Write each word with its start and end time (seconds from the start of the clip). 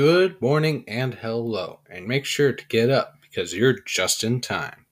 Good 0.00 0.40
morning 0.40 0.84
and 0.86 1.14
hello, 1.14 1.80
and 1.90 2.06
make 2.06 2.24
sure 2.24 2.52
to 2.52 2.66
get 2.68 2.88
up 2.88 3.18
because 3.20 3.52
you're 3.52 3.80
just 3.80 4.22
in 4.22 4.40
time. 4.40 4.86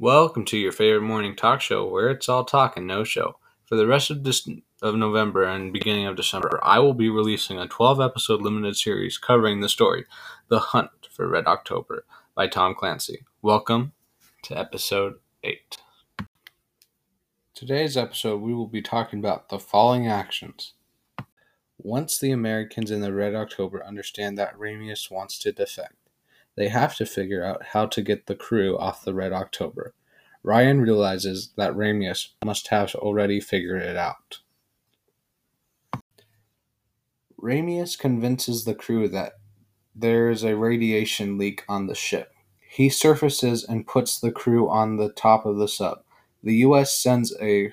Welcome 0.00 0.44
to 0.46 0.58
your 0.58 0.72
favorite 0.72 1.02
morning 1.02 1.36
talk 1.36 1.60
show 1.60 1.88
where 1.88 2.10
it's 2.10 2.28
all 2.28 2.44
talk 2.44 2.76
and 2.76 2.88
no 2.88 3.04
show. 3.04 3.36
For 3.66 3.76
the 3.76 3.86
rest 3.86 4.10
of 4.10 4.24
this 4.24 4.48
of 4.84 4.94
November 4.94 5.44
and 5.44 5.72
beginning 5.72 6.04
of 6.04 6.14
December, 6.14 6.60
I 6.62 6.78
will 6.78 6.92
be 6.92 7.08
releasing 7.08 7.58
a 7.58 7.66
12 7.66 8.02
episode 8.02 8.42
limited 8.42 8.76
series 8.76 9.16
covering 9.16 9.60
the 9.60 9.68
story 9.70 10.04
The 10.48 10.58
Hunt 10.58 11.08
for 11.10 11.26
Red 11.26 11.46
October 11.46 12.04
by 12.34 12.48
Tom 12.48 12.74
Clancy. 12.74 13.24
Welcome 13.40 13.92
to 14.42 14.58
episode 14.58 15.14
8. 15.42 15.78
Today's 17.54 17.96
episode, 17.96 18.42
we 18.42 18.52
will 18.52 18.66
be 18.66 18.82
talking 18.82 19.20
about 19.20 19.48
the 19.48 19.58
following 19.58 20.06
actions. 20.06 20.74
Once 21.78 22.18
the 22.18 22.30
Americans 22.30 22.90
in 22.90 23.00
the 23.00 23.14
Red 23.14 23.34
October 23.34 23.82
understand 23.86 24.36
that 24.36 24.58
Ramius 24.58 25.10
wants 25.10 25.38
to 25.38 25.50
defect, 25.50 25.96
they 26.56 26.68
have 26.68 26.94
to 26.96 27.06
figure 27.06 27.42
out 27.42 27.68
how 27.72 27.86
to 27.86 28.02
get 28.02 28.26
the 28.26 28.34
crew 28.34 28.76
off 28.76 29.02
the 29.02 29.14
Red 29.14 29.32
October. 29.32 29.94
Ryan 30.42 30.82
realizes 30.82 31.54
that 31.56 31.72
Ramius 31.72 32.32
must 32.44 32.68
have 32.68 32.94
already 32.96 33.40
figured 33.40 33.80
it 33.80 33.96
out. 33.96 34.40
Ramius 37.44 37.98
convinces 37.98 38.64
the 38.64 38.74
crew 38.74 39.06
that 39.08 39.34
there 39.94 40.30
is 40.30 40.44
a 40.44 40.56
radiation 40.56 41.36
leak 41.36 41.62
on 41.68 41.86
the 41.86 41.94
ship. 41.94 42.32
He 42.70 42.88
surfaces 42.88 43.64
and 43.64 43.86
puts 43.86 44.18
the 44.18 44.32
crew 44.32 44.70
on 44.70 44.96
the 44.96 45.10
top 45.10 45.44
of 45.44 45.58
the 45.58 45.68
sub. 45.68 45.98
The 46.42 46.54
U.S. 46.56 46.98
sends 46.98 47.36
a 47.42 47.70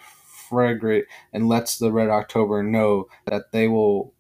frigate 0.50 1.06
and 1.32 1.48
lets 1.48 1.78
the 1.78 1.94
Red 1.94 2.10
October 2.10 2.62
know 2.62 3.08
that 3.28 3.54
they 3.54 3.70
will 3.70 4.14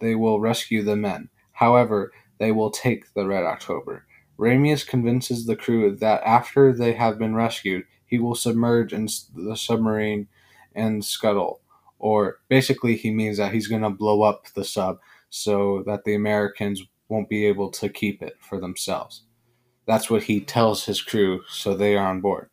they 0.00 0.14
will 0.14 0.40
rescue 0.40 0.82
the 0.82 0.96
men. 0.96 1.28
However, 1.52 2.10
they 2.38 2.50
will 2.50 2.70
take 2.70 3.12
the 3.12 3.26
Red 3.26 3.44
October. 3.44 4.06
Ramius 4.38 4.86
convinces 4.86 5.44
the 5.44 5.54
crew 5.54 5.94
that 5.96 6.22
after 6.24 6.72
they 6.72 6.94
have 6.94 7.18
been 7.18 7.34
rescued, 7.34 7.84
he 8.06 8.18
will 8.18 8.34
submerge 8.34 8.94
in 8.94 9.06
the 9.36 9.54
submarine 9.54 10.28
and 10.74 11.04
scuttle. 11.04 11.60
Or 12.04 12.40
basically, 12.50 12.96
he 12.96 13.10
means 13.10 13.38
that 13.38 13.54
he's 13.54 13.66
going 13.66 13.80
to 13.80 13.88
blow 13.88 14.20
up 14.20 14.44
the 14.54 14.62
sub 14.62 14.98
so 15.30 15.82
that 15.86 16.04
the 16.04 16.14
Americans 16.14 16.82
won't 17.08 17.30
be 17.30 17.46
able 17.46 17.70
to 17.70 17.88
keep 17.88 18.20
it 18.20 18.36
for 18.40 18.60
themselves. 18.60 19.22
That's 19.86 20.10
what 20.10 20.24
he 20.24 20.42
tells 20.42 20.84
his 20.84 21.00
crew, 21.00 21.40
so 21.48 21.72
they 21.72 21.96
are 21.96 22.06
on 22.06 22.20
board. 22.20 22.50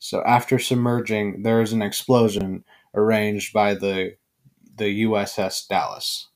So 0.00 0.24
after 0.24 0.58
submerging, 0.58 1.44
there 1.44 1.62
is 1.62 1.72
an 1.72 1.82
explosion 1.82 2.64
arranged 2.92 3.52
by 3.52 3.74
the 3.74 4.16
the 4.74 5.04
USS 5.04 5.68
Dallas. 5.68 6.26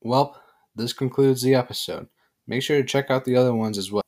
Well, 0.00 0.42
this 0.74 0.92
concludes 0.92 1.42
the 1.42 1.54
episode. 1.54 2.08
Make 2.48 2.64
sure 2.64 2.78
to 2.78 2.88
check 2.88 3.12
out 3.12 3.24
the 3.24 3.36
other 3.36 3.54
ones 3.54 3.78
as 3.78 3.92
well. 3.92 4.02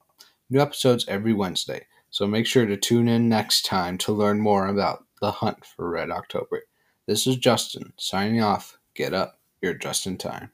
New 0.50 0.60
episodes 0.60 1.04
every 1.06 1.32
Wednesday, 1.32 1.86
so 2.10 2.26
make 2.26 2.46
sure 2.46 2.66
to 2.66 2.76
tune 2.76 3.06
in 3.06 3.28
next 3.28 3.66
time 3.66 3.98
to 3.98 4.10
learn 4.12 4.40
more 4.40 4.66
about 4.66 5.04
the 5.20 5.30
hunt 5.30 5.64
for 5.64 5.88
Red 5.88 6.10
October. 6.10 6.64
This 7.06 7.26
is 7.26 7.36
Justin 7.36 7.92
signing 7.98 8.40
off. 8.40 8.78
Get 8.94 9.12
up, 9.12 9.40
you're 9.60 9.74
just 9.74 10.06
in 10.06 10.18
time. 10.18 10.50